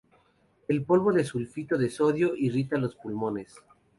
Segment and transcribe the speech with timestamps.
[0.67, 3.57] El polvo del sulfito de sodio irrita los pulmones.